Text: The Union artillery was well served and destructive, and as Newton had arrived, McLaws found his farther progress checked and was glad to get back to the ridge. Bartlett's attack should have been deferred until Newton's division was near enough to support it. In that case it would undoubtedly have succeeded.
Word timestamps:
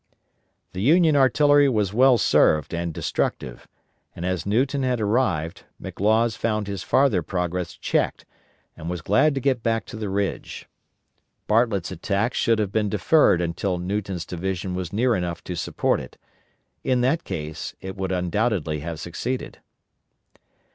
The 0.73 0.81
Union 0.81 1.15
artillery 1.15 1.69
was 1.69 1.93
well 1.93 2.17
served 2.17 2.73
and 2.73 2.91
destructive, 2.91 3.67
and 4.15 4.25
as 4.25 4.47
Newton 4.47 4.81
had 4.81 4.99
arrived, 4.99 5.65
McLaws 5.79 6.35
found 6.35 6.65
his 6.65 6.81
farther 6.81 7.21
progress 7.21 7.75
checked 7.75 8.25
and 8.75 8.89
was 8.89 9.03
glad 9.03 9.35
to 9.35 9.39
get 9.39 9.61
back 9.61 9.85
to 9.85 9.97
the 9.97 10.09
ridge. 10.09 10.67
Bartlett's 11.45 11.91
attack 11.91 12.33
should 12.33 12.57
have 12.57 12.71
been 12.71 12.89
deferred 12.89 13.41
until 13.41 13.77
Newton's 13.77 14.25
division 14.25 14.73
was 14.73 14.91
near 14.91 15.15
enough 15.15 15.43
to 15.43 15.55
support 15.55 15.99
it. 15.99 16.17
In 16.83 17.01
that 17.01 17.23
case 17.23 17.75
it 17.79 17.95
would 17.95 18.11
undoubtedly 18.11 18.79
have 18.79 18.99
succeeded. 18.99 19.59